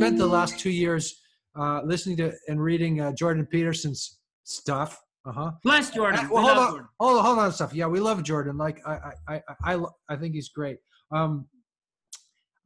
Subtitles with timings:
[0.00, 1.20] spent the last two years
[1.58, 4.98] uh, listening to and reading uh, Jordan Peterson's stuff.
[5.26, 5.50] Uh huh.
[5.62, 6.20] Bless Jordan.
[6.20, 7.74] Uh, well, hold on, hold on, hold on, stuff.
[7.74, 8.56] Yeah, we love Jordan.
[8.56, 10.78] Like I, I, I, I, I, I think he's great.
[11.12, 11.46] Um,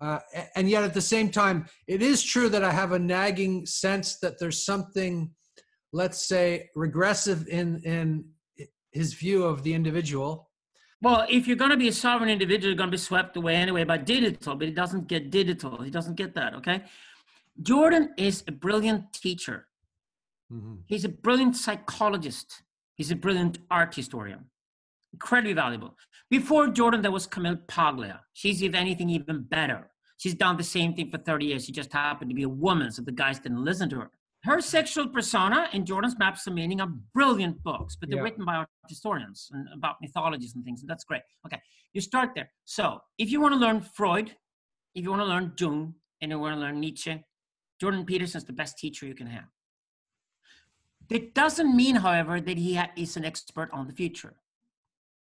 [0.00, 0.18] uh,
[0.54, 4.18] and yet at the same time, it is true that I have a nagging sense
[4.18, 5.30] that there's something,
[5.92, 8.24] let's say, regressive in in
[8.92, 10.50] his view of the individual.
[11.02, 13.56] Well, if you're going to be a sovereign individual, you're going to be swept away
[13.56, 15.82] anyway by digital, but he doesn't get digital.
[15.82, 16.82] He doesn't get that, okay?
[17.62, 19.66] Jordan is a brilliant teacher.
[20.52, 20.74] Mm-hmm.
[20.86, 22.62] He's a brilliant psychologist.
[22.94, 24.46] He's a brilliant art historian.
[25.12, 25.96] Incredibly valuable.
[26.30, 28.20] Before Jordan, there was Camille Paglia.
[28.32, 29.90] She's, if anything, even better.
[30.16, 31.64] She's done the same thing for 30 years.
[31.64, 34.10] She just happened to be a woman, so the guys didn't listen to her.
[34.42, 38.24] Her Sexual Personae and Jordan's Maps of Meaning are brilliant books, but they're Yeah.
[38.24, 41.22] written by art historians and about mythologies and things, and that's great.
[41.46, 41.60] Okay,
[41.94, 42.50] you start there.
[42.64, 44.36] So if you want to learn Freud,
[44.94, 47.24] if you want to learn Jung, and you want to learn Nietzsche,
[47.80, 49.44] Jordan Peterson is the best teacher you can have.
[51.10, 54.34] It doesn't mean, however, that he is an expert on the future.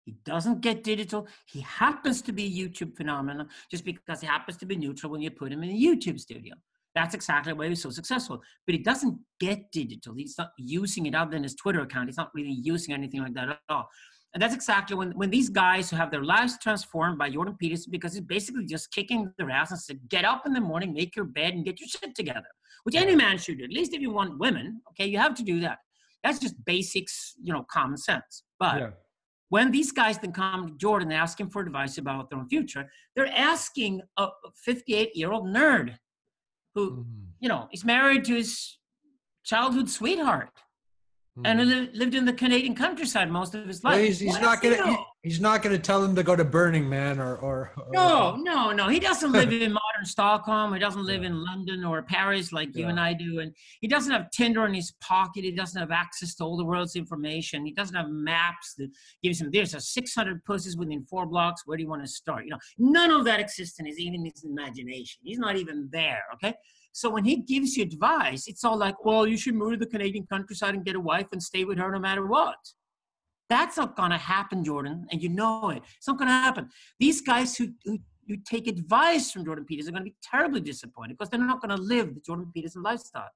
[0.05, 1.27] He doesn't get digital.
[1.47, 5.22] He happens to be a YouTube phenomenon just because he happens to be neutral when
[5.22, 6.55] you put him in a YouTube studio.
[6.94, 8.42] That's exactly why he's so successful.
[8.66, 10.14] But he doesn't get digital.
[10.14, 12.09] He's not using it other than his Twitter account.
[12.09, 13.89] He's not really using anything like that at all.
[14.34, 17.91] And that's exactly when, when these guys who have their lives transformed by Jordan Peterson,
[17.91, 21.14] because he's basically just kicking their ass and said, get up in the morning, make
[21.14, 22.47] your bed, and get your shit together,
[22.84, 23.64] which any man should do.
[23.64, 25.78] At least if you want women, okay, you have to do that.
[26.25, 28.44] That's just basics, you know, common sense.
[28.58, 28.91] But Yeah.
[29.50, 32.48] when these guys then come to Jordan and ask him for advice about their own
[32.48, 34.28] future, they're asking a
[34.64, 35.98] 58 year old nerd
[36.75, 37.27] who, Mhm.
[37.38, 38.78] you know, is married to his
[39.44, 40.50] childhood sweetheart
[41.44, 41.98] and who hmm.
[41.98, 43.94] lived in the Canadian countryside most of his life.
[43.94, 46.86] Well, he's, he's not gonna he- he's not gonna tell them to go to Burning
[46.86, 48.88] Man or or, or No, uh, no, no.
[48.88, 50.75] He doesn't live in modern Stockholm.
[50.75, 51.28] He doesn't live Yeah.
[51.28, 53.41] in London or Paris like you and I do.
[53.41, 55.44] And he doesn't have Tinder in his pocket.
[55.44, 57.64] He doesn't have access to all the world's information.
[57.64, 58.91] He doesn't have maps that
[59.22, 61.62] gives him there's a 600 pussies within four blocks.
[61.64, 62.44] Where do you want to start?
[62.44, 65.20] You know, none of that exists in his even his imagination.
[65.25, 66.25] He's not even there.
[66.34, 66.54] Okay.
[66.92, 69.86] So when he gives you advice, it's all like, well, you should move to the
[69.86, 72.56] Canadian countryside and get a wife and stay with her no matter what.
[73.48, 75.82] That's not going to happen, Jordan, and you know it.
[75.97, 76.69] It's not going to happen.
[76.98, 77.98] These guys who, who,
[78.28, 81.60] who take advice from Jordan Peterson are going to be terribly disappointed because they're not
[81.60, 83.28] going to live the Jordan Peterson lifestyle.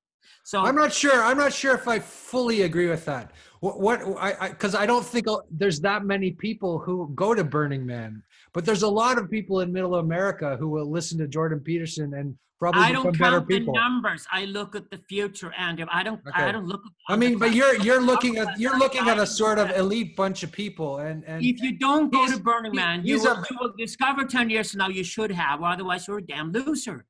[0.44, 1.22] So I'm not sure.
[1.22, 3.32] I'm not sure if I fully agree with that.
[3.60, 7.44] What, what I because I, don't think uh, there's that many people who go to
[7.44, 8.22] Burning Man,
[8.52, 12.14] but there's a lot of people in Middle America who will listen to Jordan Peterson
[12.14, 14.26] and probably I don't count the numbers.
[14.30, 15.86] I look at the future, Andrew.
[15.90, 16.20] I don't.
[16.26, 16.44] Okay.
[16.44, 16.80] I don't look.
[16.84, 20.16] At I mean, but you're you're looking at you're looking at a sort of elite
[20.16, 23.56] bunch of people, and and if you don't go to Burning Man, you will, you
[23.60, 27.06] will discover ten years from now you should have, or otherwise you're a damn loser.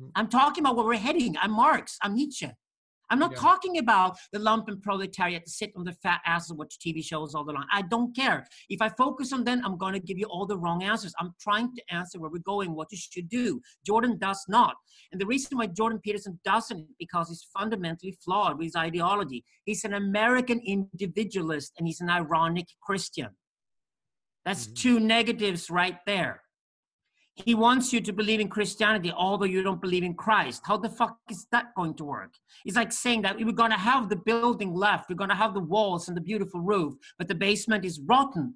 [0.00, 0.08] Hmm.
[0.14, 1.36] I'm talking about where we're heading.
[1.40, 1.98] I'm Marx.
[2.02, 2.50] I'm Nietzsche.
[3.10, 3.38] I'm not Yeah.
[3.38, 7.34] talking about the lumpen proletariat to sit on their fat asses and watch TV shows
[7.34, 7.66] all the long.
[7.70, 8.46] I don't care.
[8.68, 11.14] If I focus on them, I'm going to give you all the wrong answers.
[11.18, 13.60] I'm trying to answer where we're going, what you should do.
[13.84, 14.76] Jordan does not.
[15.12, 19.44] And the reason why Jordan Peterson doesn't, because he's fundamentally flawed with his ideology.
[19.64, 23.36] He's an American individualist and he's an ironic Christian.
[24.44, 24.76] That's Mhm.
[24.76, 26.43] two negatives right there.
[27.36, 30.62] He wants you to believe in Christianity, although you don't believe in Christ.
[30.64, 32.32] How the fuck is that going to work?
[32.64, 35.52] It's like saying that we're going to have the building left, we're going to have
[35.52, 38.54] the walls and the beautiful roof, but the basement is rotten.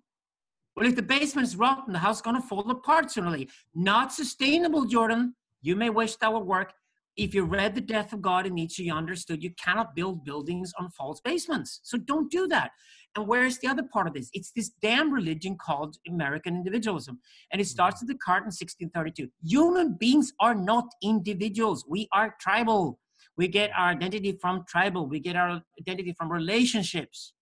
[0.76, 3.36] Well, if the basement is rotten, the house is going to fall apart sooner.
[3.74, 5.34] Not sustainable, Jordan.
[5.60, 6.72] You may wish that would work.
[7.16, 10.72] If you read The Death of God in Nietzsche, you understood you cannot build buildings
[10.78, 11.80] on false basements.
[11.82, 12.70] So don't do that.
[13.18, 14.30] And where's the other part of this?
[14.32, 17.18] It's this damn religion called American individualism.
[17.50, 19.28] And it starts with Descartes in 1632.
[19.42, 23.00] Human beings are not individuals, we are tribal.
[23.36, 27.34] We get our identity from tribal, we get our identity from relationships.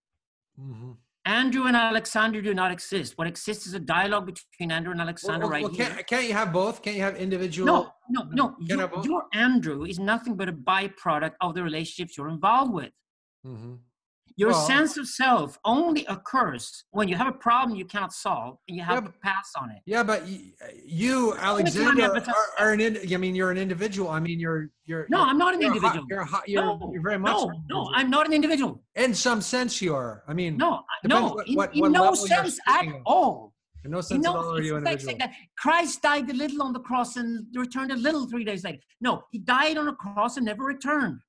[0.58, 0.96] Mhm.
[1.26, 3.18] Andrew and Alexander do not exist.
[3.18, 5.88] What exists is a dialogue between Andrew and Alexander well, right well, here.
[5.88, 6.80] can't, can't you have both?
[6.80, 7.66] Can't you have individual?
[7.66, 8.56] No, no, no.
[8.82, 12.92] I Your, Andrew is nothing but a byproduct of the relationships you're involved with.
[13.44, 13.80] Mhm.
[14.38, 18.58] Your Well- sense of self only occurs when you have a problem you cannot solve
[18.68, 19.78] and you have Yeah, to pass on it.
[19.86, 20.52] Yeah, but y-
[20.84, 22.80] you, Alexander, are, are an.
[22.82, 24.10] ind- I mean, you're an individual.
[24.10, 25.06] I mean, you're you're.
[25.08, 26.06] No, you're, I'm not an you're hot- individual.
[26.10, 27.32] You're, a hot- you're, no, you're very much.
[27.34, 27.90] no, no.
[27.94, 28.82] I'm not an individual.
[28.94, 30.22] In some sense, you are.
[30.28, 32.92] I mean, No, no, what- in, what- in what no sense at of.
[33.06, 33.54] all.
[33.84, 35.18] in no You sense know, at all are you an like individual.
[35.18, 38.78] that Christ died a little on the cross and returned a little three days later.
[39.00, 41.20] No, he died on a cross and never returned.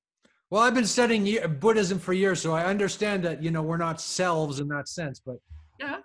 [0.50, 4.00] Well, I've been studying Buddhism for years, so I understand that you know we're not
[4.00, 5.36] selves in that sense, but
[5.78, 5.98] Yeah.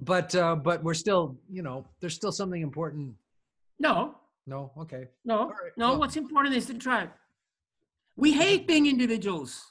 [0.00, 3.14] but uh, but we're still you know there's still something important.
[3.78, 4.16] No,
[4.46, 4.72] No.
[4.78, 5.08] Okay.
[5.24, 5.90] No, right, no.
[5.90, 7.10] well- What's important is the tribe.
[8.16, 9.64] We hate being individuals.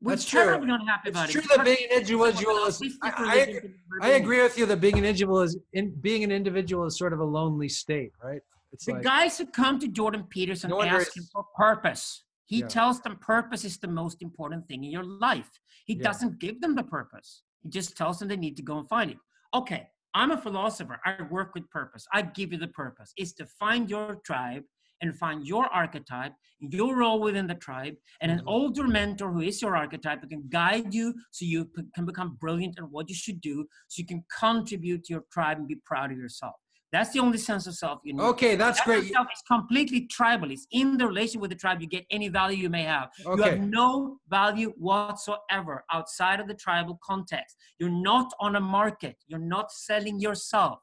[0.00, 0.40] We're That's true.
[0.42, 1.48] It's about true it.
[1.56, 2.82] that being an individual is.
[3.02, 3.70] I, I, agree-
[4.02, 7.12] I agree with you that being an individual is in being an individual is sort
[7.12, 8.40] of a lonely state, right?
[8.72, 12.24] It's The like guys who come to Jordan Peterson No wonder ask him for purpose.
[12.46, 12.68] He Yeah.
[12.68, 15.50] tells them purpose is the most important thing in your life.
[15.86, 16.02] He Yeah.
[16.02, 17.42] doesn't give them the purpose.
[17.62, 19.18] He just tells them they need to go and find it.
[19.54, 21.00] Okay, I'm a philosopher.
[21.04, 22.06] I work with purpose.
[22.12, 23.12] I give you the purpose.
[23.16, 24.64] It's to find your tribe
[25.00, 28.44] and find your archetype, your role within the tribe, and an Mhm.
[28.46, 31.64] older mentor who is your archetype who can guide you so you
[31.94, 35.58] can become brilliant at what you should do, so you can contribute to your tribe
[35.58, 36.54] and be proud of yourself.
[36.92, 38.22] That's the only sense of self you need.
[38.22, 39.04] okay, that's That great.
[39.06, 40.50] itself is completely tribal.
[40.52, 43.10] It's in the relation with the tribe you get any value you may have.
[43.24, 47.56] You have no value whatsoever outside of the tribal context.
[47.80, 49.16] You're not on a market.
[49.26, 50.78] You're not selling yourself.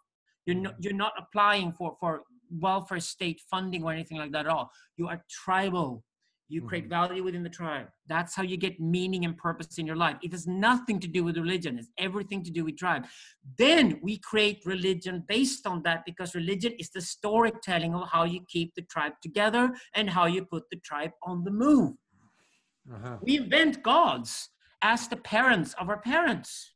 [0.45, 2.23] You're not, you're not applying for, for
[2.59, 4.69] welfare state funding or anything like that at all.
[4.97, 6.03] You are tribal.
[6.51, 6.89] You create Mhm.
[6.99, 7.87] value within the tribe.
[8.07, 10.17] That's how you get meaning and purpose in your life.
[10.21, 11.79] It has nothing to do with religion.
[11.79, 13.05] It's everything to do with tribe.
[13.57, 18.41] Then we create religion based on that because religion is the storytelling of how you
[18.55, 21.95] keep the tribe together and how you put the tribe on the move.
[22.93, 23.17] Uh-huh.
[23.21, 24.49] We invent gods
[24.81, 26.73] as the parents of our parents.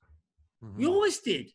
[0.62, 0.90] We Mhm.
[0.94, 1.52] always did.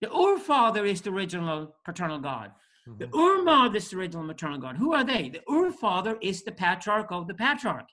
[0.00, 2.52] The Ur-father is the original paternal god.
[2.96, 3.14] The Mhm.
[3.14, 4.76] Ur-mother is the original maternal god.
[4.76, 5.28] Who are they?
[5.28, 7.88] The Ur-father is the patriarch of the patriarch.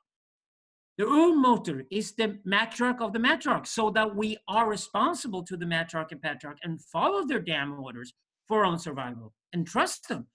[0.97, 5.65] The Ur-mother is the matriarch of the matriarch, so that we are responsible to the
[5.65, 8.13] matriarch and patriarch and follow their damn orders
[8.47, 10.27] for our own survival and trust them.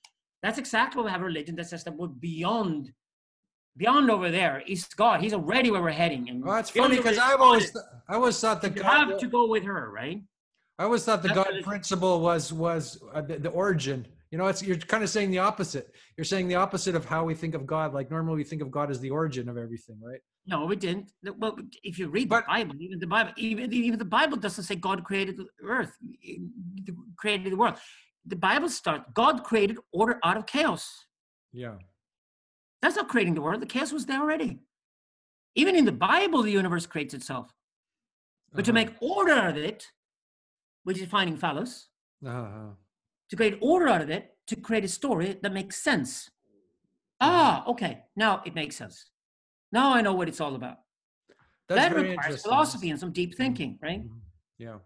[0.42, 2.92] That's exactly what we have a religion that says that we're beyond,
[3.76, 5.22] beyond over there is God.
[5.22, 6.28] He's already where we're heading.
[6.28, 9.18] And Well, that's funny because I've always th- I always thought the you God, have
[9.18, 10.22] to go with her, right?
[10.78, 14.06] I always thought the that's God principle was was uh, the, the origin.
[14.30, 15.92] You know, it's you're kind of saying the opposite.
[16.16, 17.92] You're saying the opposite of how we think of God.
[17.92, 20.20] Like normally we think of God as the origin of everything, right?
[20.46, 21.10] No, we didn't.
[21.36, 24.64] Well, if you read But- the Bible, even the Bible, even, even the Bible doesn't
[24.64, 25.96] say God created the earth,
[26.26, 26.36] eh,
[27.16, 27.76] created the world.
[28.24, 31.06] The Bible starts, God created order out of chaos.
[31.52, 31.78] Yeah.
[32.82, 33.60] That's not creating the world.
[33.60, 34.60] The chaos was there already.
[35.56, 37.52] Even in the Bible, the universe creates itself.
[38.52, 38.74] But to Uh-huh.
[38.80, 39.88] make order out of it,
[40.84, 41.88] which is finding phallus,
[42.24, 42.70] Uh-huh.
[43.30, 46.30] To create order out of it, to create a story that makes sense.
[47.20, 48.02] Ah, okay.
[48.16, 49.06] Now it makes sense.
[49.72, 50.78] Now I know what it's all about.
[51.68, 54.02] That's that requires philosophy and some deep thinking, right?
[54.02, 54.18] Mhm.
[54.58, 54.78] Yeah.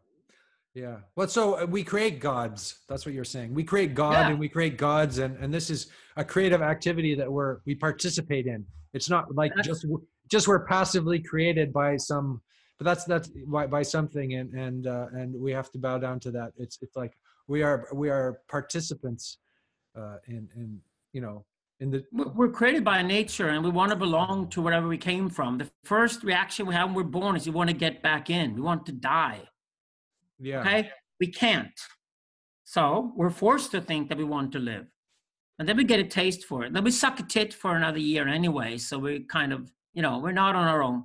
[0.75, 0.99] Yeah.
[1.17, 2.81] Well, so uh, we create gods.
[2.88, 3.55] That's what you're saying.
[3.55, 4.31] We create God Yeah.
[4.31, 5.87] and we create gods, and and this is
[6.17, 8.67] a creative activity that we're we participate in.
[8.93, 9.87] It's not like That's- just
[10.29, 12.43] just we're passively created by some,
[12.79, 16.19] but that's that's by, by something, and and uh, and we have to bow down
[16.20, 16.52] to that.
[16.58, 17.17] It's it's like
[17.49, 19.38] we are we are participants
[19.96, 20.81] uh, in in
[21.12, 21.44] you know
[21.81, 25.29] in the We're created by nature and we want to belong to wherever we came
[25.29, 25.58] from.
[25.58, 28.55] The first reaction we have when we're born is we want to get back in.
[28.55, 29.43] We want to die.
[30.38, 30.91] yeah Okay?
[31.20, 31.79] We can't.
[32.64, 34.87] So we're forced to think that we want to live.
[35.58, 36.73] And then we get a taste for it.
[36.73, 38.79] Then we suck a tit for another year anyway.
[38.79, 41.05] So we kind of, you know, we're not on our own.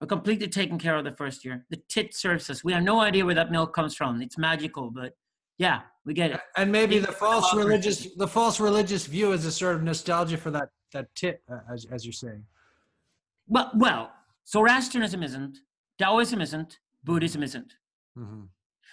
[0.00, 1.66] We're completely taken care of the first year.
[1.70, 2.64] The tit serves us.
[2.64, 4.22] We have no idea where that milk comes from.
[4.22, 5.12] It's magical, but
[5.58, 6.40] yeah, we get it.
[6.56, 10.50] and maybe the false religious the false religious view is a sort of nostalgia for
[10.50, 12.44] that that tit uh, as as you're saying
[13.46, 14.12] Well, well,
[14.48, 15.58] Zoroastrianism isn't,
[15.98, 17.74] Taoism isn't, Buddhism isn't.
[18.18, 18.48] Mhm.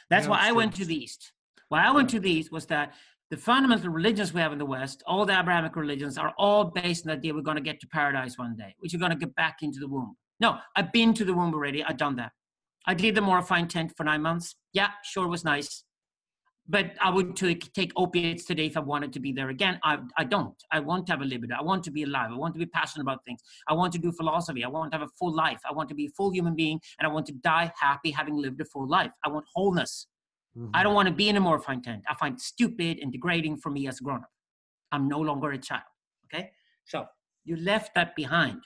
[0.09, 0.57] That's Yeah, why I true.
[0.57, 1.31] went to the East.
[1.69, 2.93] Why I went to the East was that
[3.29, 7.05] the fundamental religions we have in the West, all the Abrahamic religions, are all based
[7.05, 9.17] on the idea we're going to get to paradise one day, which are going to
[9.25, 10.17] get back into the womb.
[10.41, 11.81] No, I've been to the womb already.
[11.83, 12.31] I've done that.
[12.85, 14.55] I did the morphine tent for nine months.
[14.73, 15.83] Yeah, sure, it was nice.
[16.71, 19.77] But I would to take opiates today if I wanted to be there again.
[19.83, 20.55] I, I don't.
[20.71, 21.53] I want to have a libido.
[21.59, 22.29] I want to be alive.
[22.31, 23.41] I want to be passionate about things.
[23.67, 24.63] I want to do philosophy.
[24.63, 25.59] I want to have a full life.
[25.69, 28.37] I want to be a full human being and I want to die happy having
[28.37, 29.11] lived a full life.
[29.25, 30.07] I want wholeness.
[30.55, 30.83] I mm-hmm.
[30.83, 32.03] don't want to be in a morphine tent.
[32.09, 34.29] I find it stupid and degrading for me as a grown up.
[34.93, 35.83] I'm no longer a child.
[36.27, 36.51] Okay?
[36.85, 37.05] So
[37.43, 38.61] you left that behind.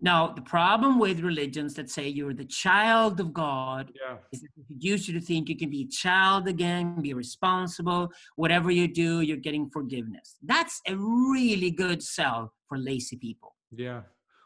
[0.00, 4.48] Now, the problem with religions that say you're the child of God yeah is that
[4.58, 8.10] it used you to think you can be a child again, be responsible.
[8.36, 10.36] Whatever you do, you're getting forgiveness.
[10.42, 13.54] That's a really good sell for lazy people.
[13.72, 14.02] yeah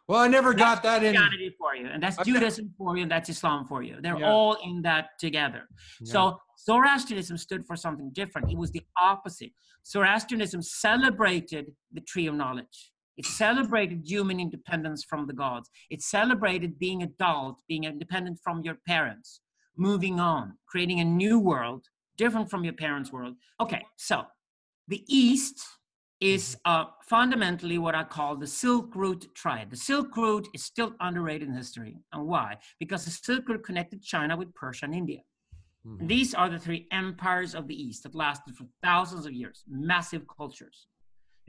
[0.09, 3.11] well i never got that in Christianity for you, and that's Judaism for you, and
[3.15, 3.95] that's Islam for you.
[4.03, 4.31] They're Yeah.
[4.33, 5.63] all in that together.
[6.01, 6.13] Yeah.
[6.15, 6.21] So
[6.67, 8.51] Zoroastrianism stood for something different.
[8.51, 9.53] It was the opposite.
[9.87, 12.90] Zoroastrianism celebrated the tree of knowledge.
[13.17, 15.69] It celebrated human independence from the gods.
[15.91, 19.41] It celebrated being adult, being independent from your parents,
[19.77, 21.87] moving on, creating a new world
[22.17, 23.35] different from your parents' world.
[23.61, 24.25] Okay, so
[24.89, 25.59] the East
[26.21, 29.71] is uh, fundamentally what I call the Silk Route Triad.
[29.71, 31.97] The Silk Route is still underrated in history.
[32.13, 32.59] And why?
[32.79, 35.21] Because the Silk Route connected China with Persia and India.
[35.87, 36.01] Mhm.
[36.01, 39.65] And these are the three empires of the East that lasted for thousands of years,
[39.67, 40.89] massive cultures.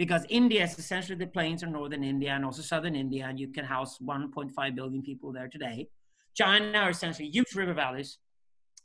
[0.01, 3.49] Because India is essentially the plains of northern India and also southern India, and you
[3.49, 5.89] can house 1.5 billion people there today.
[6.33, 8.17] China are essentially huge river valleys.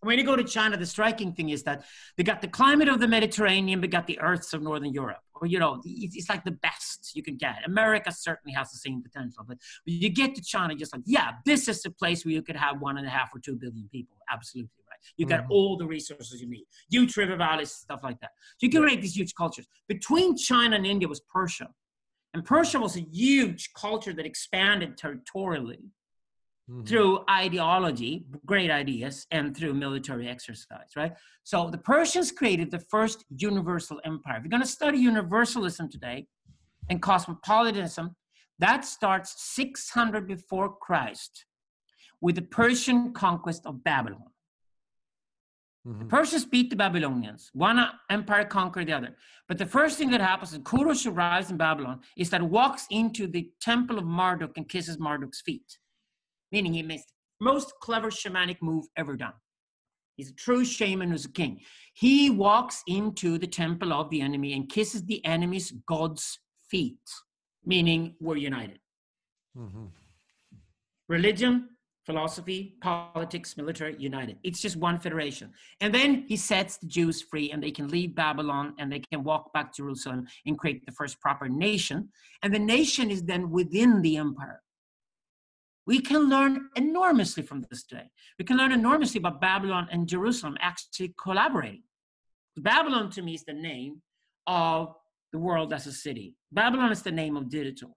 [0.01, 1.85] When you go to China, the striking thing is that
[2.19, 5.23] they got the climate of the Mediterranean, but got the earths of northern Europe.
[5.41, 7.61] Or, you know, it's, like the best you can get.
[7.65, 9.57] America certainly has the same potential, but
[9.87, 12.57] when you get to China, just like, yeah, this is the place where you could
[12.57, 14.19] have one and a half or two billion people.
[14.31, 14.69] Absolutely
[15.17, 15.51] You got Mhm.
[15.51, 18.33] all the resources you need, huge river valleys, stuff like that.
[18.59, 19.67] So you can create these huge cultures.
[19.89, 21.75] Between China and India was Persia.
[22.35, 25.91] And Persia was a huge culture that expanded territorially
[26.69, 26.87] Mhm.
[26.87, 31.17] through ideology, great ideas, and through military exercise, right?
[31.45, 34.37] So the Persians created the first universal empire.
[34.37, 36.27] If you're going to study universalism today
[36.91, 38.17] and cosmopolitanism,
[38.59, 41.47] that starts 600 before Christ
[42.21, 44.33] with the Persian conquest of Babylon.
[45.87, 46.09] Mhm.
[46.09, 47.51] Persians beat the Babylonians.
[47.53, 47.79] One
[48.11, 49.17] empire conquered the other.
[49.47, 53.29] But the first thing that happens when Kurosh arrives in Babylon is that walks into
[53.29, 55.79] the temple of Marduk and kisses Marduk's feet,
[56.51, 59.35] meaning he makes the most clever shamanic move ever done.
[60.17, 61.61] He's a true shaman who's a king.
[61.95, 66.99] He walks into the temple of the enemy and kisses the enemy's god's feet,
[67.65, 68.81] meaning we're united.
[69.57, 69.87] Mm-hmm.
[71.09, 71.76] religion,
[72.07, 74.39] philosophy, politics, military, united.
[74.45, 75.51] It's just one federation.
[75.81, 79.25] And then he sets the Jews free and they can leave Babylon and they can
[79.25, 82.09] walk back to Jerusalem and create the first proper nation.
[82.43, 84.63] And the nation is then within the empire.
[85.87, 88.09] We can learn enormously from this today.
[88.39, 91.83] We can learn enormously about Babylon and Jerusalem actually collaborating.
[92.57, 94.01] Babylon to me is the name
[94.47, 94.95] of
[95.33, 96.35] the world as a city.
[96.53, 97.97] Babylon is the name of digital.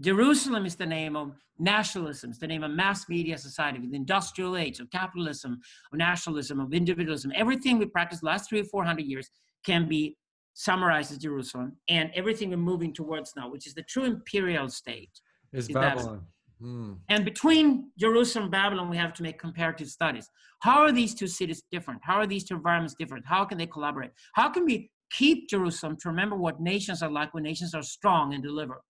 [0.00, 4.56] Jerusalem is the name of nationalism, it's the name of mass media society, the industrial
[4.56, 5.60] age, of capitalism,
[5.92, 7.32] of nationalism, of individualism.
[7.34, 9.30] Everything we practiced the last three or four hundred years
[9.64, 10.16] can be
[10.54, 15.10] summarized as Jerusalem, and everything we're moving towards now, which is the true imperial state.
[15.52, 16.26] Is Is that- Babylon.
[16.62, 16.98] Mm.
[17.08, 20.28] And between Jerusalem and Babylon, we have to make comparative studies.
[20.60, 22.00] How are these two cities different?
[22.04, 23.24] How are these two environments different?
[23.26, 24.10] How can they collaborate?
[24.34, 28.34] How can we keep Jerusalem to remember what nations are like when nations are strong
[28.34, 28.82] and deliver?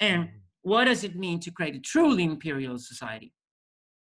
[0.00, 0.30] And
[0.62, 3.32] what does it mean to create a truly imperial society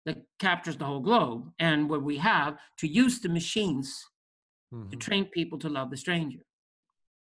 [0.06, 4.04] that captures the whole globe and where we have to use the machines
[4.72, 5.00] to Mhm.
[5.00, 6.40] train people to love the stranger?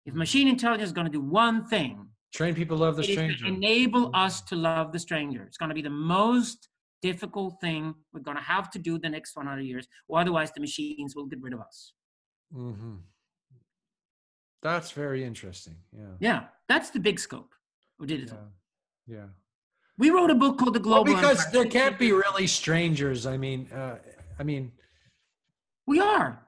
[0.05, 3.11] If machine intelligence is going to do one thing, Train people to love the to
[3.11, 3.45] stranger.
[3.47, 5.43] enable us to love the stranger.
[5.43, 6.69] It's going to be the most
[7.01, 10.59] difficult thing we're going to have to do the next 100 years, or otherwise the
[10.61, 11.93] machines will get rid of us.
[12.51, 12.97] hmm
[14.61, 15.77] That's very interesting.
[15.91, 16.15] Yeah.
[16.19, 17.53] Yeah, that's the big scope
[17.99, 18.15] of Yeah.
[18.17, 18.39] digital.
[19.07, 19.27] Yeah.
[19.97, 21.51] We wrote a book called The Well, Global because Empire.
[21.63, 23.25] there can't be really strangers.
[23.25, 23.99] I mean, uh,
[24.39, 24.71] I mean,
[25.87, 26.45] We are.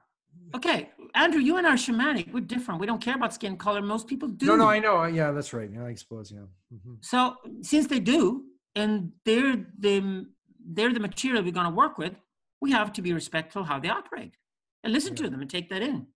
[0.54, 2.32] Okay, Andrew, you and I are shamanic.
[2.32, 2.78] We're different.
[2.80, 3.82] We don't care about skin color.
[3.82, 4.46] Most people do.
[4.46, 5.02] no, no, I know.
[5.04, 5.68] Yeah, that's right.
[5.70, 6.30] Yeah, I suppose.
[6.30, 6.46] Yeah.
[6.70, 8.44] hmm So since they do,
[8.76, 10.26] and they're the
[10.64, 12.14] they're the material we're going to work with,
[12.60, 14.36] we have to be respectful how they operate
[14.84, 16.06] and listen to them and take that in.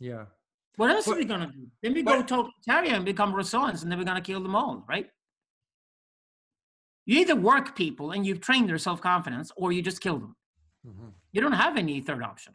[0.00, 0.24] Yeah.
[0.76, 1.66] What else are we going to do?
[1.82, 4.56] Then we go but- totalitarian and become Rousseauans, and then we're going to kill them
[4.56, 5.08] all, right?
[7.06, 10.36] You either work people and you've trained their self confidence, or you just kill them.
[10.84, 12.54] hmm You don't have any third option.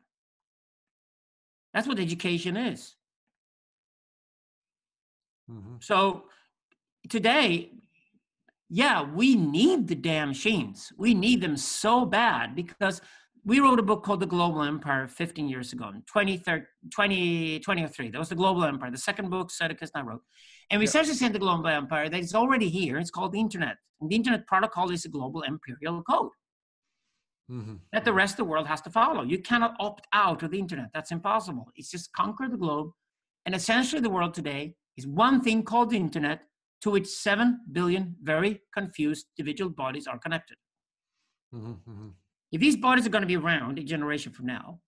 [1.73, 2.95] That's what education is.
[5.47, 6.25] hmm So
[7.09, 7.71] today,
[8.69, 10.91] yeah, we need the damn machines.
[10.97, 13.01] We need them so bad because
[13.45, 16.43] we wrote a book called The Global Empire 15 years ago, in 20,
[16.91, 18.09] 20, 2003.
[18.09, 20.21] That was The Global Empire, the second book Söderqvist and I wrote.
[20.69, 20.89] And we Yeah.
[20.89, 22.97] essentially said the global empire that is already here.
[22.97, 23.77] It's called the internet.
[24.01, 26.31] And the internet protocol is a global imperial code
[27.47, 29.23] hmm that the rest of the world has to follow.
[29.23, 30.89] You cannot opt out of the internet.
[30.93, 31.71] That's impossible.
[31.75, 32.91] It's just conquer the globe.
[33.45, 36.41] And essentially, the world today is one thing called the internet
[36.81, 40.57] to which 7 billion very confused individual bodies are connected.
[41.51, 42.09] hmm hmm
[42.51, 44.79] If these bodies are going to be around a generation from now,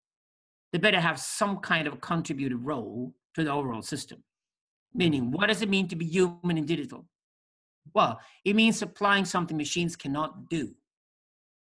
[0.72, 4.24] they better have some kind of contributive role to the overall system.
[4.94, 7.06] Meaning, what does it mean to be human in digital?
[7.94, 10.72] Well, it means applying something machines cannot do.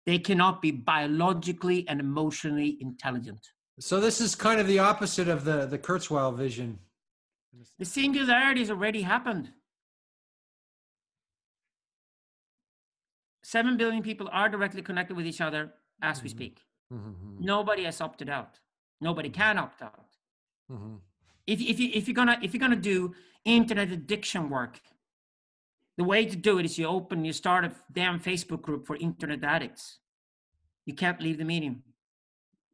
[0.05, 3.39] They cannot be biologically and emotionally intelligent.
[3.79, 6.79] So this is kind of the opposite of the the Kurzweil vision.
[7.79, 9.51] The singularity has already happened.
[13.43, 16.31] Seven billion people are directly connected with each other as we Mhm.
[16.31, 16.61] speak.
[16.89, 18.59] hmm Nobody has opted out.
[19.01, 20.09] Nobody can opt out.
[20.69, 20.95] hmm
[21.45, 24.79] if, if, you, if you're gonna if you're gonna do internet addiction work,
[25.97, 28.95] the way to do it is you open you start a damn Facebook group for
[28.95, 29.99] internet addicts.
[30.85, 31.83] You can't leave the medium.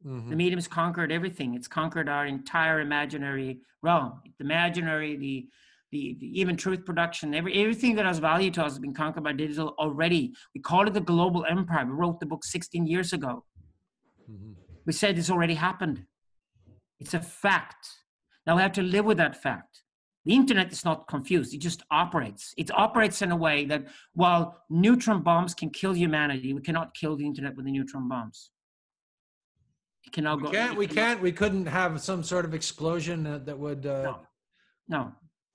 [0.02, 1.54] The medium's conquered everything.
[1.54, 4.22] It's conquered our entire imaginary realm.
[4.38, 5.48] The imaginary, the,
[5.92, 9.24] the, the even truth production, every, everything that has value to us has been conquered
[9.24, 10.32] by digital already.
[10.54, 11.84] We call it the global empire.
[11.84, 13.44] We wrote the book 16 years ago.
[14.30, 14.54] Mhm.
[14.86, 16.04] We said it's already happened.
[17.00, 17.88] It's a fact.
[18.46, 19.82] Now we have to live with that fact.
[20.26, 21.54] The internet is not confused.
[21.54, 22.54] It just operates.
[22.56, 27.16] It operates in a way that while neutron bombs can kill humanity, we cannot kill
[27.16, 28.50] the internet with the neutron bombs.
[30.04, 30.50] It cannot We go.
[30.50, 30.76] can't.
[30.76, 31.20] We cannot- can't.
[31.22, 33.86] We couldn't have some sort of explosion uh, that would.
[33.86, 34.18] Uh, No.
[34.88, 35.12] No.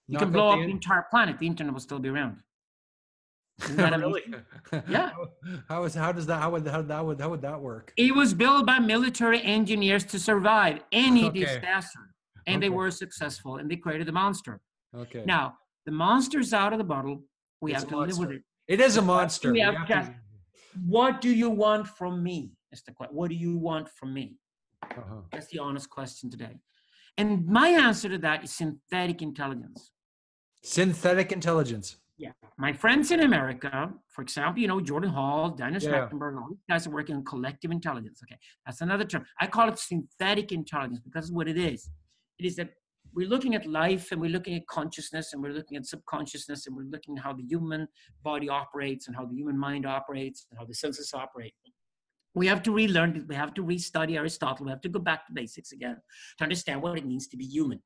[0.08, 1.40] You knock can blow up the entire planet.
[1.40, 2.38] The internet will still be around.
[3.70, 4.24] Really?
[4.90, 5.12] Yeah.
[5.70, 7.94] How is how does that how would how that would how would that work?
[7.96, 11.40] It was built by military engineers to survive any Okay.
[11.46, 12.00] disaster.
[12.48, 14.60] And they were successful and they created the monster.
[14.96, 15.24] Okay.
[15.26, 17.24] Now, the monster's out of the bottle.
[17.62, 18.42] We It's have to live with it.
[18.68, 19.48] it is a monster.
[19.48, 20.16] we We have have to- to-
[20.86, 22.52] What do you want from me?
[22.72, 23.16] Is the question.
[23.16, 24.26] What do you want from me?
[24.84, 25.22] uh-huh.
[25.32, 26.60] That's the honest question today.
[27.18, 29.92] And my answer to that is synthetic intelligence.
[30.66, 31.98] Synthetic intelligence.
[32.18, 32.32] Yeah.
[32.58, 36.10] My friends in America, for example, you know, Jordan Hall, Daniel Yeah.
[36.12, 38.22] All these guys are working on collective intelligence.
[38.24, 38.40] Okay.
[38.66, 39.26] That's another term.
[39.40, 41.92] I call it synthetic intelligence because of what it is.
[42.40, 42.70] It is that
[43.14, 46.76] we're looking at life and we're looking at consciousness and we're looking at subconsciousness and
[46.76, 47.88] we're looking at how the human
[48.24, 51.54] body operates and how the human mind operates and how the senses operate.
[52.34, 55.34] We have to relearn, we have to restudy Aristotle, we have to go back to
[55.34, 55.98] basics again
[56.40, 57.82] to understand what it means to be human.